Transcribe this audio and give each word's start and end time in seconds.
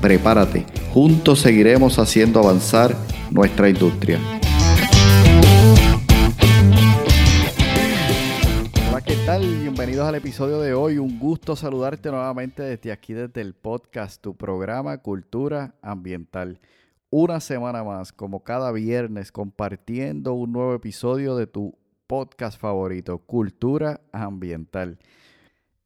Prepárate, 0.00 0.64
juntos 0.94 1.40
seguiremos 1.40 1.98
haciendo 1.98 2.40
avanzar 2.40 2.96
nuestra 3.30 3.68
industria. 3.68 4.18
Hola, 8.88 9.02
¿qué 9.02 9.14
tal? 9.26 9.42
Bienvenidos 9.60 10.08
al 10.08 10.14
episodio 10.14 10.58
de 10.60 10.72
hoy. 10.72 10.96
Un 10.96 11.18
gusto 11.18 11.54
saludarte 11.54 12.10
nuevamente 12.10 12.62
desde 12.62 12.92
aquí, 12.92 13.12
desde 13.12 13.42
el 13.42 13.52
podcast, 13.52 14.22
tu 14.22 14.34
programa 14.34 14.96
Cultura 14.98 15.74
Ambiental. 15.82 16.60
Una 17.10 17.38
semana 17.40 17.84
más, 17.84 18.10
como 18.10 18.42
cada 18.42 18.72
viernes, 18.72 19.30
compartiendo 19.30 20.32
un 20.32 20.52
nuevo 20.52 20.74
episodio 20.74 21.36
de 21.36 21.46
tu 21.46 21.76
podcast 22.06 22.58
favorito, 22.58 23.18
Cultura 23.18 24.00
Ambiental. 24.12 24.98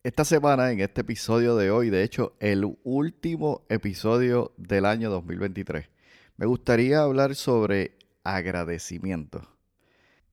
Esta 0.05 0.27
semana, 0.27 0.71
en 0.71 0.81
este 0.81 1.01
episodio 1.01 1.57
de 1.57 1.71
hoy, 1.71 1.89
de 1.89 2.03
hecho, 2.03 2.37
el 2.39 2.77
último 2.85 3.65
episodio 3.71 4.53
del 4.59 4.85
año 4.85 5.09
2023, 5.09 5.89
me 6.37 6.45
gustaría 6.45 7.01
hablar 7.01 7.35
sobre 7.35 7.97
agradecimiento. 8.23 9.49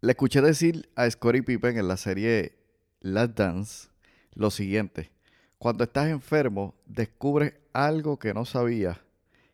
Le 0.02 0.12
escuché 0.12 0.42
decir 0.42 0.90
a 0.98 1.10
Scottie 1.10 1.44
Pippen 1.44 1.78
en 1.78 1.88
la 1.88 1.96
serie 1.96 2.58
Last 3.00 3.38
Dance 3.38 3.88
lo 4.34 4.52
siguiente. 4.52 5.10
Cuando 5.58 5.86
estás 5.86 6.10
enfermo, 6.10 6.76
descubres 6.86 7.54
algo 7.72 8.20
que 8.20 8.34
no 8.34 8.44
sabías 8.44 8.98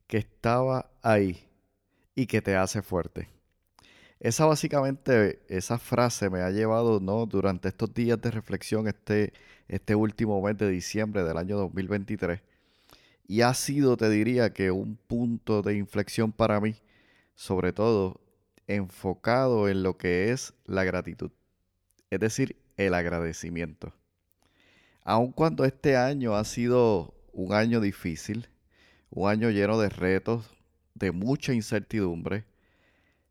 que 0.07 0.17
estaba 0.17 0.89
ahí 1.03 1.47
y 2.15 2.25
que 2.25 2.41
te 2.41 2.55
hace 2.55 2.81
fuerte. 2.81 3.36
Esa 4.19 4.45
básicamente, 4.45 5.39
esa 5.47 5.77
frase 5.77 6.29
me 6.29 6.41
ha 6.41 6.49
llevado, 6.49 6.99
¿no? 6.99 7.25
Durante 7.25 7.67
estos 7.69 7.93
días 7.93 8.19
de 8.21 8.31
reflexión, 8.31 8.87
este 8.87 9.33
este 9.67 9.95
último 9.95 10.41
mes 10.41 10.57
de 10.57 10.69
diciembre 10.69 11.23
del 11.23 11.37
año 11.37 11.57
2023. 11.57 12.41
Y 13.27 13.41
ha 13.41 13.53
sido, 13.53 13.97
te 13.97 14.09
diría, 14.09 14.53
que 14.53 14.71
un 14.71 14.95
punto 14.95 15.61
de 15.61 15.75
inflexión 15.75 16.31
para 16.31 16.59
mí, 16.61 16.75
sobre 17.35 17.73
todo 17.73 18.21
enfocado 18.67 19.69
en 19.69 19.83
lo 19.83 19.97
que 19.97 20.31
es 20.31 20.53
la 20.65 20.83
gratitud, 20.83 21.31
es 22.09 22.19
decir, 22.19 22.57
el 22.77 22.93
agradecimiento. 22.93 23.93
Aun 25.03 25.31
cuando 25.31 25.63
este 25.63 25.95
año 25.95 26.35
ha 26.35 26.43
sido 26.43 27.13
un 27.31 27.53
año 27.53 27.79
difícil, 27.79 28.49
un 29.09 29.29
año 29.29 29.49
lleno 29.49 29.79
de 29.79 29.89
retos, 29.89 30.49
de 30.95 31.11
mucha 31.11 31.53
incertidumbre, 31.53 32.45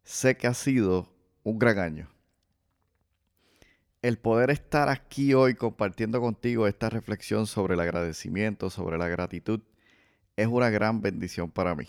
sé 0.07 0.39
que 0.39 0.47
ha 0.47 0.55
sido 0.55 1.13
un 1.43 1.59
gran 1.59 1.79
año 1.79 2.17
el 4.07 4.19
poder 4.19 4.51
estar 4.51 4.89
aquí 4.89 5.35
hoy 5.35 5.57
compartiendo 5.57 6.21
contigo 6.21 6.69
esta 6.69 6.89
reflexión 6.89 7.49
sobre 7.49 7.75
el 7.75 7.81
agradecimiento, 7.81 8.71
sobre 8.71 8.99
la 8.99 9.09
gratitud, 9.09 9.61
es 10.37 10.47
una 10.47 10.71
gran 10.71 11.01
bendición 11.01 11.51
para 11.51 11.75
mí. 11.75 11.89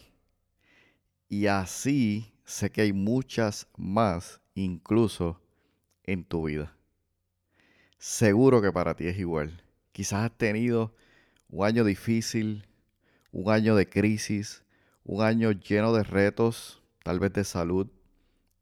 Y 1.29 1.45
así 1.45 2.33
sé 2.43 2.71
que 2.71 2.81
hay 2.81 2.91
muchas 2.91 3.67
más 3.77 4.41
incluso 4.55 5.39
en 6.05 6.23
tu 6.23 6.47
vida. 6.47 6.75
Seguro 7.99 8.63
que 8.63 8.71
para 8.71 8.95
ti 8.95 9.05
es 9.05 9.19
igual. 9.19 9.63
Quizás 9.91 10.23
has 10.23 10.37
tenido 10.37 10.95
un 11.49 11.67
año 11.67 11.83
difícil, 11.83 12.65
un 13.31 13.51
año 13.51 13.75
de 13.75 13.87
crisis, 13.87 14.63
un 15.03 15.23
año 15.23 15.51
lleno 15.51 15.93
de 15.93 16.03
retos, 16.03 16.81
tal 17.03 17.19
vez 17.19 17.31
de 17.33 17.43
salud, 17.43 17.87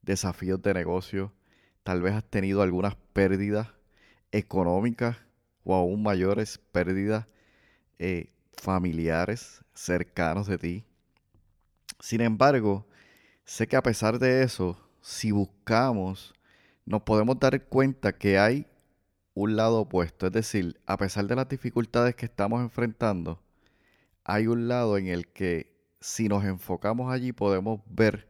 desafíos 0.06 0.62
de 0.62 0.74
negocio, 0.74 1.34
Tal 1.86 2.02
vez 2.02 2.16
has 2.16 2.24
tenido 2.24 2.64
algunas 2.64 2.96
pérdidas 3.14 3.68
económicas 4.32 5.18
o 5.64 5.76
aún 5.76 6.02
mayores 6.02 6.58
pérdidas 6.72 7.28
eh, 8.00 8.34
familiares 8.58 9.64
cercanos 9.76 10.48
de 10.48 10.58
ti. 10.58 10.86
Sin 12.00 12.22
embargo, 12.22 12.88
sé 13.44 13.68
que 13.68 13.76
a 13.76 13.84
pesar 13.84 14.18
de 14.18 14.42
eso, 14.42 14.76
si 15.00 15.30
buscamos, 15.30 16.34
nos 16.88 17.04
podemos 17.04 17.40
dar 17.40 17.64
cuenta 17.66 18.18
que 18.18 18.40
hay 18.40 18.66
un 19.36 19.56
lado 19.56 19.82
opuesto. 19.82 20.26
Es 20.26 20.34
decir, 20.34 20.82
a 20.88 20.98
pesar 20.98 21.28
de 21.28 21.36
las 21.36 21.48
dificultades 21.48 22.16
que 22.16 22.26
estamos 22.26 22.62
enfrentando, 22.62 23.44
hay 24.24 24.48
un 24.48 24.68
lado 24.68 24.98
en 24.98 25.06
el 25.06 25.28
que 25.28 25.72
si 26.00 26.28
nos 26.30 26.46
enfocamos 26.46 27.14
allí 27.14 27.32
podemos 27.32 27.82
ver 27.86 28.28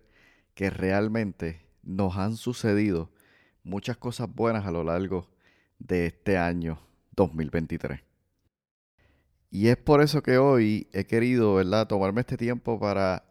que 0.56 0.70
realmente 0.70 1.65
nos 1.86 2.18
han 2.18 2.36
sucedido 2.36 3.10
muchas 3.64 3.98
cosas 3.98 4.34
buenas 4.34 4.66
a 4.66 4.72
lo 4.72 4.84
largo 4.84 5.30
de 5.80 6.08
este 6.08 6.38
año 6.38 6.80
2023. 7.16 8.02
Y 9.52 9.70
es 9.70 9.78
por 9.78 10.02
eso 10.02 10.22
que 10.22 10.38
hoy 10.38 10.90
he 10.92 11.06
querido, 11.06 11.56
¿verdad?, 11.56 11.88
tomarme 11.88 12.22
este 12.22 12.36
tiempo 12.36 12.80
para 12.80 13.24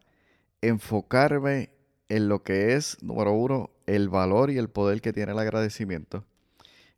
enfocarme 0.62 1.70
en 2.08 2.28
lo 2.28 2.42
que 2.42 2.74
es, 2.74 3.02
número 3.02 3.32
uno, 3.32 3.70
el 3.86 4.08
valor 4.08 4.50
y 4.50 4.58
el 4.58 4.70
poder 4.70 5.00
que 5.00 5.12
tiene 5.12 5.32
el 5.32 5.38
agradecimiento. 5.38 6.24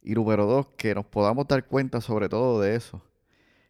Y 0.03 0.15
número 0.15 0.47
dos, 0.47 0.69
que 0.77 0.95
nos 0.95 1.06
podamos 1.06 1.49
dar 1.49 1.66
cuenta 1.66 2.00
sobre 2.00 2.28
todo 2.28 2.61
de 2.61 2.77
eso. 2.77 3.03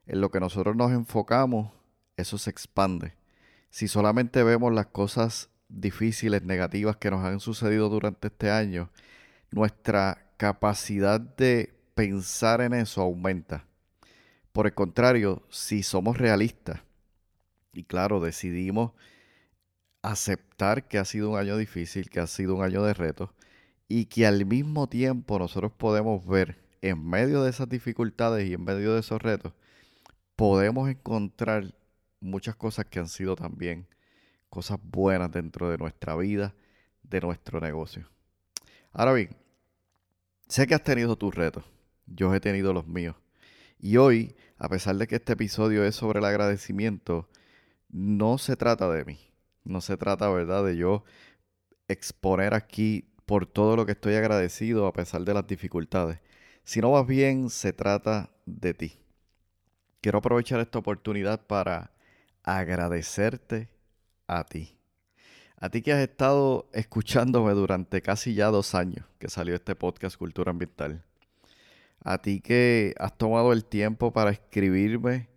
En 0.06 0.20
lo 0.20 0.30
que 0.30 0.40
nosotros 0.40 0.76
nos 0.76 0.92
enfocamos, 0.92 1.72
eso 2.16 2.36
se 2.36 2.50
expande. 2.50 3.14
Si 3.70 3.88
solamente 3.88 4.42
vemos 4.42 4.72
las 4.72 4.86
cosas 4.86 5.48
difíciles, 5.68 6.42
negativas 6.42 6.96
que 6.96 7.10
nos 7.10 7.24
han 7.24 7.40
sucedido 7.40 7.88
durante 7.88 8.28
este 8.28 8.50
año 8.50 8.90
nuestra 9.50 10.26
capacidad 10.36 11.20
de 11.20 11.74
pensar 11.94 12.60
en 12.60 12.74
eso 12.74 13.02
aumenta. 13.02 13.64
Por 14.52 14.66
el 14.66 14.74
contrario, 14.74 15.42
si 15.50 15.82
somos 15.82 16.18
realistas 16.18 16.80
y 17.72 17.84
claro, 17.84 18.20
decidimos 18.20 18.92
aceptar 20.02 20.88
que 20.88 20.98
ha 20.98 21.04
sido 21.04 21.30
un 21.30 21.38
año 21.38 21.56
difícil, 21.56 22.08
que 22.08 22.20
ha 22.20 22.26
sido 22.26 22.54
un 22.54 22.64
año 22.64 22.82
de 22.82 22.94
retos 22.94 23.30
y 23.88 24.06
que 24.06 24.26
al 24.26 24.46
mismo 24.46 24.88
tiempo 24.88 25.38
nosotros 25.38 25.72
podemos 25.72 26.26
ver 26.26 26.58
en 26.80 27.04
medio 27.08 27.42
de 27.42 27.50
esas 27.50 27.68
dificultades 27.68 28.48
y 28.48 28.54
en 28.54 28.64
medio 28.64 28.94
de 28.94 29.00
esos 29.00 29.20
retos, 29.20 29.52
podemos 30.36 30.88
encontrar 30.88 31.74
muchas 32.20 32.56
cosas 32.56 32.86
que 32.86 32.98
han 32.98 33.08
sido 33.08 33.36
también 33.36 33.86
cosas 34.56 34.78
buenas 34.82 35.30
dentro 35.30 35.68
de 35.68 35.76
nuestra 35.76 36.16
vida, 36.16 36.54
de 37.02 37.20
nuestro 37.20 37.60
negocio. 37.60 38.08
Ahora 38.90 39.12
bien, 39.12 39.36
sé 40.48 40.66
que 40.66 40.74
has 40.74 40.82
tenido 40.82 41.14
tus 41.16 41.34
retos, 41.34 41.62
yo 42.06 42.34
he 42.34 42.40
tenido 42.40 42.72
los 42.72 42.86
míos. 42.86 43.16
Y 43.78 43.98
hoy, 43.98 44.34
a 44.56 44.70
pesar 44.70 44.96
de 44.96 45.06
que 45.06 45.16
este 45.16 45.34
episodio 45.34 45.84
es 45.84 45.94
sobre 45.94 46.20
el 46.20 46.24
agradecimiento, 46.24 47.28
no 47.90 48.38
se 48.38 48.56
trata 48.56 48.90
de 48.90 49.04
mí. 49.04 49.18
No 49.62 49.82
se 49.82 49.98
trata, 49.98 50.30
¿verdad?, 50.30 50.64
de 50.64 50.78
yo 50.78 51.04
exponer 51.86 52.54
aquí 52.54 53.12
por 53.26 53.44
todo 53.44 53.76
lo 53.76 53.84
que 53.84 53.92
estoy 53.92 54.14
agradecido 54.14 54.86
a 54.86 54.94
pesar 54.94 55.20
de 55.20 55.34
las 55.34 55.46
dificultades, 55.46 56.20
sino 56.64 56.92
más 56.92 57.06
bien 57.06 57.50
se 57.50 57.74
trata 57.74 58.30
de 58.46 58.72
ti. 58.72 58.98
Quiero 60.00 60.20
aprovechar 60.20 60.60
esta 60.60 60.78
oportunidad 60.78 61.46
para 61.46 61.92
agradecerte 62.42 63.75
a 64.26 64.44
ti. 64.44 64.76
A 65.58 65.70
ti 65.70 65.82
que 65.82 65.92
has 65.92 66.00
estado 66.00 66.68
escuchándome 66.72 67.52
durante 67.52 68.02
casi 68.02 68.34
ya 68.34 68.48
dos 68.48 68.74
años 68.74 69.06
que 69.18 69.28
salió 69.28 69.54
este 69.54 69.74
podcast 69.74 70.16
Cultura 70.16 70.50
Ambiental. 70.50 71.02
A 72.04 72.18
ti 72.18 72.40
que 72.40 72.94
has 72.98 73.16
tomado 73.16 73.52
el 73.52 73.64
tiempo 73.64 74.12
para 74.12 74.30
escribirme 74.30 75.28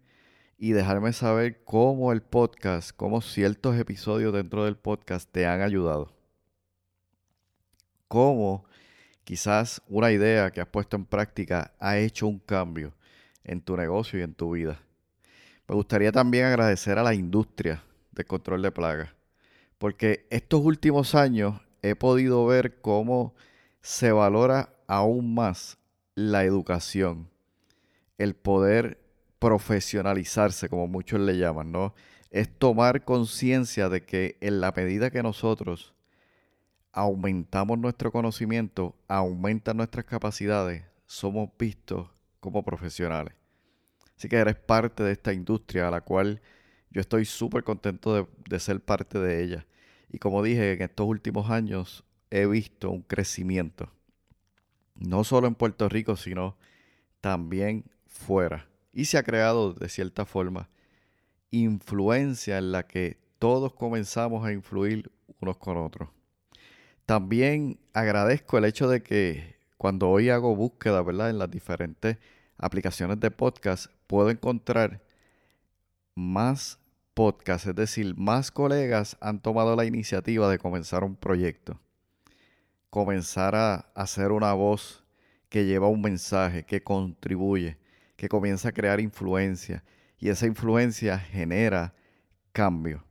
y 0.58 0.74
dejarme 0.74 1.14
saber 1.14 1.64
cómo 1.64 2.12
el 2.12 2.22
podcast, 2.22 2.92
cómo 2.96 3.22
ciertos 3.22 3.78
episodios 3.78 4.34
dentro 4.34 4.66
del 4.66 4.76
podcast 4.76 5.32
te 5.32 5.46
han 5.48 5.62
ayudado. 5.62 6.14
Cómo 8.10 8.66
quizás 9.24 9.82
una 9.88 10.12
idea 10.12 10.52
que 10.52 10.60
has 10.60 10.68
puesto 10.68 10.98
en 10.98 11.06
práctica 11.06 11.74
ha 11.80 11.98
hecho 11.98 12.28
un 12.28 12.40
cambio 12.40 12.94
en 13.46 13.62
tu 13.62 13.78
negocio 13.78 14.20
y 14.20 14.24
en 14.24 14.34
tu 14.34 14.52
vida. 14.52 14.82
Me 15.68 15.76
gustaría 15.76 16.12
también 16.12 16.46
agradecer 16.46 16.98
a 16.98 17.04
la 17.04 17.14
industria 17.14 17.84
de 18.20 18.26
control 18.26 18.62
de 18.62 18.72
plagas 18.72 19.10
porque 19.80 20.28
estos 20.30 20.62
últimos 20.64 21.16
años 21.16 21.60
he 21.82 21.96
podido 21.96 22.46
ver 22.46 22.82
cómo 22.82 23.34
se 23.82 24.12
valora 24.12 24.74
aún 24.88 25.34
más 25.34 25.80
la 26.14 26.44
educación, 26.44 27.30
el 28.18 28.36
poder 28.36 29.00
profesionalizarse, 29.40 30.68
como 30.68 30.88
muchos 30.88 31.22
le 31.22 31.38
llaman, 31.38 31.72
¿no? 31.72 31.96
es 32.30 32.54
tomar 32.60 33.06
conciencia 33.06 33.90
de 33.90 34.06
que 34.06 34.38
en 34.42 34.60
la 34.60 34.72
medida 34.76 35.10
que 35.10 35.24
nosotros 35.24 35.96
aumentamos 36.92 37.80
nuestro 37.80 38.12
conocimiento, 38.12 38.96
aumentan 39.08 39.78
nuestras 39.78 40.06
capacidades, 40.06 40.84
somos 41.06 41.50
vistos 41.58 42.10
como 42.42 42.64
profesionales. 42.64 43.34
Así 44.18 44.28
que 44.28 44.36
eres 44.36 44.58
parte 44.58 45.04
de 45.04 45.14
esta 45.14 45.32
industria 45.32 45.88
a 45.88 45.92
la 45.92 46.02
cual 46.02 46.42
yo 46.92 47.02
estoy 47.02 47.26
súper 47.26 47.64
contento 47.64 48.14
de, 48.14 48.28
de, 48.50 48.60
ser 48.60 48.80
parte 48.82 49.20
de 49.20 49.44
ella. 49.44 49.66
Y 50.12 50.20
como 50.20 50.42
dije, 50.42 50.74
en 50.74 50.82
estos 50.82 51.08
últimos 51.08 51.50
años 51.50 52.04
he 52.32 52.46
visto 52.46 52.90
un 52.90 53.02
crecimiento, 53.02 53.92
no 54.96 55.24
solo 55.24 55.48
en 55.48 55.56
Puerto 55.56 55.88
Rico, 55.90 56.16
sino 56.16 56.58
también 57.22 57.86
fuera. 58.08 58.68
Y 58.92 59.06
se 59.06 59.18
ha 59.18 59.24
creado 59.24 59.74
de 59.74 59.90
cierta 59.90 60.26
forma 60.26 60.70
influencia 61.52 62.58
en 62.58 62.72
la 62.72 62.88
que 62.88 63.18
todos 63.40 63.74
comenzamos 63.74 64.46
a 64.46 64.52
influir 64.52 65.12
unos 65.40 65.58
con 65.58 65.78
otros. 65.78 66.10
También 67.06 67.80
agradezco 67.94 68.58
el 68.58 68.66
hecho 68.66 68.88
de 68.88 69.02
que 69.02 69.56
cuando 69.78 70.10
hoy 70.10 70.30
hago 70.30 70.56
búsqueda, 70.56 71.02
¿verdad? 71.02 71.30
En 71.30 71.40
las 71.40 71.50
diferentes 71.50 72.18
aplicaciones 72.58 73.20
de 73.20 73.32
podcast, 73.32 73.88
puedo 74.08 74.30
encontrar 74.30 75.02
más 76.16 76.79
podcasts, 77.20 77.68
es 77.68 77.76
decir, 77.76 78.16
más 78.16 78.50
colegas 78.50 79.18
han 79.20 79.42
tomado 79.42 79.76
la 79.76 79.84
iniciativa 79.84 80.50
de 80.50 80.58
comenzar 80.58 81.04
un 81.04 81.18
proyecto. 81.18 81.78
Comenzar 82.90 83.56
a 83.56 83.92
hacer 83.94 84.32
una 84.32 84.54
voz 84.54 85.04
que 85.50 85.66
lleva 85.66 85.90
un 85.90 86.00
mensaje, 86.00 86.64
que 86.64 86.82
contribuye, 86.82 87.78
que 88.16 88.30
comienza 88.30 88.70
a 88.70 88.72
crear 88.72 89.02
influencia. 89.02 89.84
Y 90.18 90.30
esa 90.30 90.46
influencia 90.46 91.20
genera 91.20 91.94
cambio. 92.54 93.04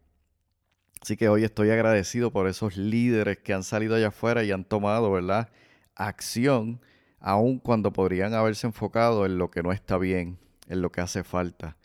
Así 1.03 1.19
que 1.19 1.29
hoy 1.29 1.45
estoy 1.45 1.69
agradecido 1.69 2.33
por 2.33 2.49
esos 2.49 2.79
líderes 2.79 3.37
que 3.37 3.53
han 3.53 3.63
salido 3.63 3.95
allá 3.95 4.09
afuera 4.09 4.43
y 4.43 4.53
han 4.53 4.65
tomado, 4.65 5.13
¿verdad? 5.13 5.51
Acción, 5.95 6.81
aun 7.21 7.59
cuando 7.59 7.93
podrían 7.93 8.33
haberse 8.33 8.67
enfocado 8.67 9.27
en 9.27 9.37
lo 9.37 9.51
que 9.51 9.63
no 9.63 9.71
está 9.71 9.99
bien, 9.99 10.39
en 10.67 10.81
lo 10.81 10.91
que 10.91 11.03
hace 11.03 11.25
falta. 11.25 11.77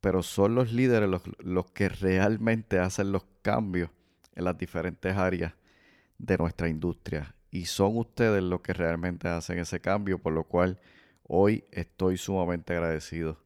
Pero 0.00 0.22
son 0.22 0.54
los 0.54 0.72
líderes 0.72 1.08
los, 1.08 1.22
los 1.38 1.70
que 1.70 1.88
realmente 1.88 2.78
hacen 2.78 3.12
los 3.12 3.24
cambios 3.42 3.90
en 4.34 4.44
las 4.44 4.58
diferentes 4.58 5.16
áreas 5.16 5.54
de 6.18 6.38
nuestra 6.38 6.68
industria. 6.68 7.34
Y 7.50 7.66
son 7.66 7.96
ustedes 7.96 8.42
los 8.42 8.60
que 8.60 8.72
realmente 8.72 9.28
hacen 9.28 9.58
ese 9.58 9.80
cambio, 9.80 10.18
por 10.18 10.32
lo 10.32 10.44
cual 10.44 10.78
hoy 11.22 11.64
estoy 11.72 12.18
sumamente 12.18 12.74
agradecido. 12.74 13.38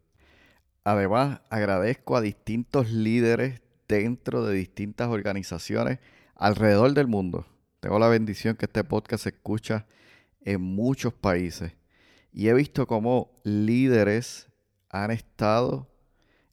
Además, 0.84 1.40
agradezco 1.50 2.16
a 2.16 2.20
distintos 2.20 2.90
líderes 2.90 3.60
dentro 3.86 4.44
de 4.44 4.54
distintas 4.54 5.08
organizaciones 5.08 5.98
alrededor 6.34 6.94
del 6.94 7.06
mundo. 7.06 7.46
Tengo 7.80 7.98
la 7.98 8.08
bendición 8.08 8.56
que 8.56 8.66
este 8.66 8.84
podcast 8.84 9.24
se 9.24 9.30
escucha 9.30 9.86
en 10.42 10.60
muchos 10.60 11.12
países 11.12 11.72
y 12.32 12.48
he 12.48 12.54
visto 12.54 12.86
cómo 12.86 13.40
líderes 13.44 14.48
han 14.88 15.10
estado 15.10 15.88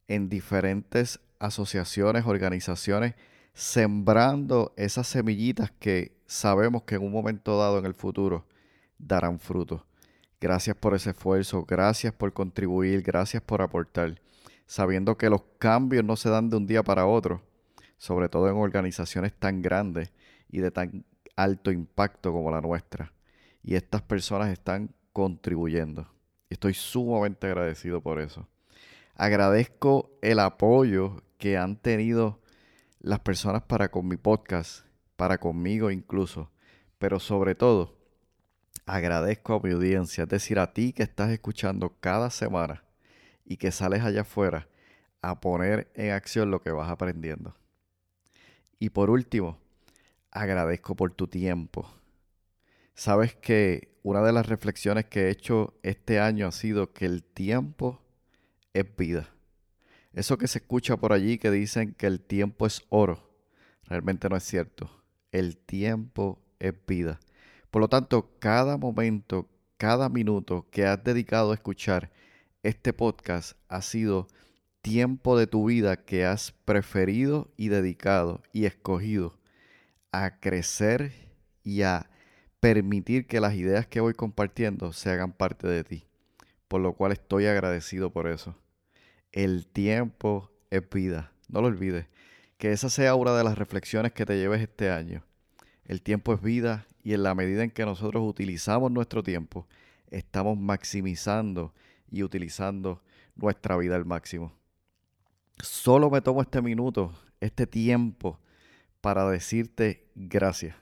en 0.08 0.30
diferentes 0.30 1.20
asociaciones, 1.40 2.26
organizaciones, 2.26 3.16
sembrando 3.54 4.74
esas 4.78 5.08
semillitas 5.08 5.72
que 5.72 6.16
sabemos 6.26 6.84
que 6.84 6.96
en 6.96 7.04
un 7.04 7.12
momento 7.12 7.58
dado 7.58 7.80
en 7.80 7.86
el 7.86 7.94
futuro 7.94 8.46
darán 8.98 9.40
fruto. 9.40 9.86
Gracias 10.40 10.76
por 10.76 10.94
ese 10.94 11.12
esfuerzo, 11.12 11.66
gracias 11.66 12.14
por 12.14 12.32
contribuir, 12.34 13.02
gracias 13.02 13.42
por 13.42 13.62
aportar 13.62 14.20
sabiendo 14.68 15.18
que 15.18 15.30
los 15.30 15.42
cambios 15.58 16.04
no 16.04 16.16
se 16.16 16.30
dan 16.30 16.50
de 16.50 16.58
un 16.58 16.68
día 16.68 16.84
para 16.84 17.08
otro, 17.08 17.42
sobre 17.98 18.30
todo 18.30 18.50
en 18.50 18.58
organizaciones 18.58 19.34
tan 19.34 19.62
grandes 19.62 20.12
y 20.50 20.60
de 20.60 20.70
tan 20.70 21.06
alto 21.36 21.72
impacto 21.72 22.32
como 22.32 22.52
la 22.52 22.62
nuestra. 22.62 23.14
Y 23.64 23.76
estas 23.76 24.02
personas 24.02 24.50
están 24.50 24.94
contribuyendo. 25.14 26.08
Estoy 26.50 26.74
sumamente 26.74 27.48
agradecido 27.48 28.02
por 28.02 28.20
eso. 28.20 28.48
Agradezco 29.20 30.12
el 30.22 30.38
apoyo 30.38 31.24
que 31.40 31.58
han 31.58 31.78
tenido 31.78 32.40
las 33.00 33.20
personas 33.22 33.64
para 33.64 33.90
con 33.90 34.08
mi 34.08 34.16
podcast, 34.16 34.86
para 35.16 35.40
conmigo 35.40 35.90
incluso, 35.90 36.52
pero 37.00 37.20
sobre 37.20 37.56
todo 37.56 37.98
agradezco 38.86 39.56
a 39.56 39.60
mi 39.60 39.72
audiencia, 39.72 40.26
es 40.26 40.30
decir, 40.30 40.60
a 40.60 40.72
ti 40.72 40.94
que 40.94 41.02
estás 41.02 41.32
escuchando 41.32 41.98
cada 42.00 42.30
semana 42.30 42.84
y 43.44 43.58
que 43.58 43.72
sales 43.72 44.04
allá 44.04 44.22
afuera 44.22 44.68
a 45.24 45.42
poner 45.42 45.92
en 45.96 46.12
acción 46.12 46.52
lo 46.52 46.62
que 46.62 46.70
vas 46.70 46.92
aprendiendo. 46.92 47.56
Y 48.78 48.92
por 48.92 49.10
último, 49.10 49.58
agradezco 50.30 50.96
por 50.96 51.12
tu 51.12 51.28
tiempo. 51.28 51.92
Sabes 52.94 53.36
que 53.36 53.98
una 54.04 54.22
de 54.22 54.32
las 54.32 54.46
reflexiones 54.46 55.06
que 55.06 55.26
he 55.26 55.32
hecho 55.32 55.74
este 55.82 56.20
año 56.20 56.46
ha 56.46 56.52
sido 56.52 56.94
que 56.94 57.06
el 57.06 57.24
tiempo 57.24 58.04
es 58.80 58.96
vida. 58.96 59.30
Eso 60.14 60.38
que 60.38 60.48
se 60.48 60.60
escucha 60.60 60.98
por 60.98 61.14
allí 61.14 61.38
que 61.38 61.52
dicen 61.52 61.94
que 61.94 62.08
el 62.08 62.20
tiempo 62.22 62.66
es 62.66 62.84
oro, 62.90 63.30
realmente 63.84 64.30
no 64.30 64.36
es 64.36 64.44
cierto. 64.44 64.90
El 65.32 65.58
tiempo 65.58 66.42
es 66.60 66.74
vida. 66.86 67.20
Por 67.70 67.82
lo 67.82 67.90
tanto, 67.90 68.32
cada 68.40 68.78
momento, 68.78 69.50
cada 69.78 70.10
minuto 70.10 70.68
que 70.72 70.86
has 70.86 71.04
dedicado 71.04 71.52
a 71.52 71.56
escuchar 71.56 72.12
este 72.64 72.94
podcast 72.94 73.58
ha 73.68 73.82
sido 73.82 74.28
tiempo 74.82 75.38
de 75.38 75.48
tu 75.48 75.66
vida 75.66 76.04
que 76.06 76.26
has 76.26 76.52
preferido 76.66 77.52
y 77.58 77.68
dedicado 77.68 78.42
y 78.54 78.66
escogido 78.66 79.38
a 80.12 80.40
crecer 80.40 81.14
y 81.64 81.82
a 81.82 82.10
permitir 82.60 83.28
que 83.28 83.40
las 83.40 83.54
ideas 83.54 83.86
que 83.86 84.00
voy 84.00 84.14
compartiendo 84.14 84.94
se 84.94 85.10
hagan 85.10 85.34
parte 85.34 85.68
de 85.68 85.84
ti. 85.84 86.06
Por 86.68 86.82
lo 86.82 86.94
cual 86.94 87.12
estoy 87.12 87.46
agradecido 87.46 88.12
por 88.12 88.28
eso. 88.28 88.56
El 89.32 89.68
tiempo 89.68 90.52
es 90.70 90.90
vida. 90.90 91.32
No 91.48 91.62
lo 91.62 91.68
olvides. 91.68 92.08
Que 92.58 92.72
esa 92.72 92.90
sea 92.90 93.16
una 93.16 93.36
de 93.38 93.44
las 93.44 93.58
reflexiones 93.58 94.14
que 94.14 94.26
te 94.26 94.38
lleves 94.38 94.62
este 94.62 94.90
año. 94.90 95.24
El 95.86 96.02
tiempo 96.02 96.34
es 96.34 96.42
vida 96.42 96.88
y 97.04 97.14
en 97.14 97.24
la 97.24 97.36
medida 97.36 97.64
en 97.64 97.72
que 97.72 97.86
nosotros 97.86 98.24
utilizamos 98.28 98.92
nuestro 98.92 99.24
tiempo, 99.24 99.68
estamos 100.10 100.58
maximizando 100.58 101.74
y 102.12 102.24
utilizando 102.24 103.02
nuestra 103.36 103.78
vida 103.78 103.96
al 103.96 104.06
máximo. 104.06 104.54
Solo 105.60 106.10
me 106.10 106.22
tomo 106.22 106.42
este 106.42 106.62
minuto, 106.62 107.14
este 107.40 107.66
tiempo, 107.66 108.40
para 109.02 109.30
decirte 109.30 110.10
gracias. 110.16 110.76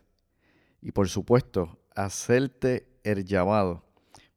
Y 0.82 0.92
por 0.92 1.10
supuesto, 1.10 1.80
hacerte 1.96 2.88
el 3.04 3.24
llamado 3.26 3.86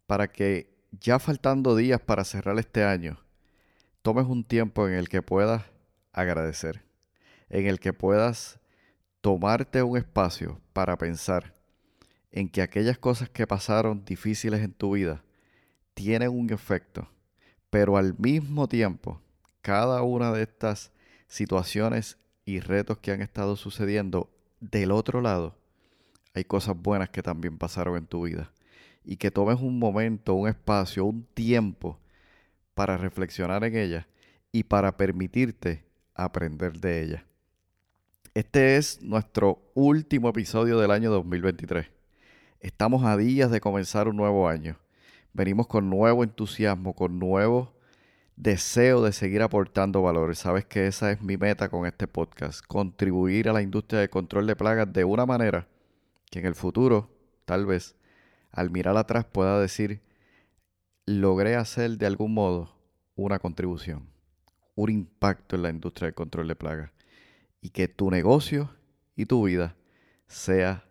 para 0.06 0.30
que 0.30 0.76
ya 0.90 1.18
faltando 1.18 1.76
días 1.76 2.00
para 2.00 2.24
cerrar 2.24 2.58
este 2.58 2.84
año, 2.84 3.18
tomes 4.08 4.24
un 4.24 4.42
tiempo 4.42 4.88
en 4.88 4.94
el 4.94 5.06
que 5.06 5.20
puedas 5.20 5.64
agradecer, 6.14 6.82
en 7.50 7.66
el 7.66 7.78
que 7.78 7.92
puedas 7.92 8.58
tomarte 9.20 9.82
un 9.82 9.98
espacio 9.98 10.62
para 10.72 10.96
pensar 10.96 11.52
en 12.32 12.48
que 12.48 12.62
aquellas 12.62 12.96
cosas 12.96 13.28
que 13.28 13.46
pasaron 13.46 14.06
difíciles 14.06 14.62
en 14.62 14.72
tu 14.72 14.92
vida 14.92 15.22
tienen 15.92 16.30
un 16.30 16.50
efecto, 16.50 17.06
pero 17.68 17.98
al 17.98 18.18
mismo 18.18 18.66
tiempo, 18.66 19.20
cada 19.60 20.00
una 20.00 20.32
de 20.32 20.44
estas 20.44 20.90
situaciones 21.26 22.16
y 22.46 22.60
retos 22.60 22.96
que 22.96 23.12
han 23.12 23.20
estado 23.20 23.56
sucediendo 23.56 24.30
del 24.58 24.90
otro 24.90 25.20
lado, 25.20 25.54
hay 26.32 26.44
cosas 26.44 26.74
buenas 26.74 27.10
que 27.10 27.22
también 27.22 27.58
pasaron 27.58 27.94
en 27.98 28.06
tu 28.06 28.22
vida. 28.22 28.50
Y 29.04 29.18
que 29.18 29.30
tomes 29.30 29.60
un 29.60 29.78
momento, 29.78 30.32
un 30.32 30.48
espacio, 30.48 31.04
un 31.04 31.24
tiempo 31.34 31.98
para 32.78 32.96
reflexionar 32.96 33.64
en 33.64 33.76
ellas 33.76 34.06
y 34.52 34.62
para 34.62 34.96
permitirte 34.96 35.84
aprender 36.14 36.78
de 36.78 37.02
ellas. 37.02 37.22
Este 38.34 38.76
es 38.76 39.02
nuestro 39.02 39.60
último 39.74 40.28
episodio 40.28 40.78
del 40.78 40.92
año 40.92 41.10
2023. 41.10 41.88
Estamos 42.60 43.04
a 43.04 43.16
días 43.16 43.50
de 43.50 43.60
comenzar 43.60 44.06
un 44.06 44.16
nuevo 44.16 44.48
año 44.48 44.78
venimos 45.32 45.66
con 45.66 45.90
nuevo 45.90 46.24
entusiasmo, 46.24 46.94
con 46.94 47.18
nuevo 47.18 47.74
deseo 48.36 49.02
de 49.02 49.12
seguir 49.12 49.42
aportando 49.42 50.02
valores. 50.02 50.38
Sabes 50.38 50.64
que 50.64 50.86
esa 50.86 51.10
es 51.10 51.20
mi 51.20 51.36
meta 51.36 51.68
con 51.68 51.84
este 51.84 52.06
podcast, 52.06 52.64
contribuir 52.64 53.48
a 53.48 53.52
la 53.52 53.62
industria 53.62 54.00
de 54.00 54.08
control 54.08 54.46
de 54.46 54.56
plagas 54.56 54.92
de 54.92 55.04
una 55.04 55.26
manera 55.26 55.66
que 56.30 56.38
en 56.38 56.46
el 56.46 56.54
futuro, 56.54 57.10
tal 57.44 57.66
vez, 57.66 57.96
al 58.52 58.70
mirar 58.70 58.96
atrás 58.96 59.24
pueda 59.24 59.60
decir, 59.60 60.00
logré 61.08 61.56
hacer 61.56 61.96
de 61.96 62.04
algún 62.04 62.34
modo 62.34 62.76
una 63.16 63.38
contribución, 63.38 64.10
un 64.74 64.90
impacto 64.90 65.56
en 65.56 65.62
la 65.62 65.70
industria 65.70 66.08
de 66.08 66.12
control 66.12 66.48
de 66.48 66.54
plagas 66.54 66.90
y 67.62 67.70
que 67.70 67.88
tu 67.88 68.10
negocio 68.10 68.70
y 69.16 69.24
tu 69.24 69.42
vida 69.46 69.74
sea 70.26 70.84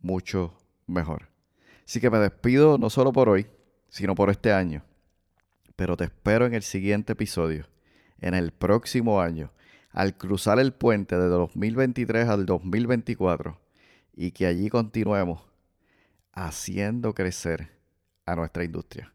mucho 0.00 0.56
mejor. 0.86 1.28
Así 1.84 2.00
que 2.00 2.08
me 2.08 2.18
despido 2.18 2.78
no 2.78 2.88
solo 2.88 3.12
por 3.12 3.28
hoy, 3.28 3.48
sino 3.88 4.14
por 4.14 4.30
este 4.30 4.52
año. 4.52 4.84
Pero 5.74 5.96
te 5.96 6.04
espero 6.04 6.46
en 6.46 6.54
el 6.54 6.62
siguiente 6.62 7.14
episodio, 7.14 7.66
en 8.20 8.34
el 8.34 8.52
próximo 8.52 9.20
año, 9.20 9.50
al 9.90 10.16
cruzar 10.16 10.60
el 10.60 10.72
puente 10.72 11.18
de 11.18 11.26
2023 11.26 12.28
al 12.28 12.46
2024 12.46 13.60
y 14.14 14.30
que 14.30 14.46
allí 14.46 14.68
continuemos 14.68 15.42
haciendo 16.32 17.12
crecer 17.12 17.72
a 18.24 18.36
nuestra 18.36 18.62
industria. 18.62 19.14